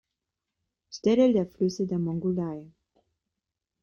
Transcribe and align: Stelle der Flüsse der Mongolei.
Stelle 0.89 1.31
der 1.31 1.45
Flüsse 1.45 1.85
der 1.85 1.99
Mongolei. 1.99 2.65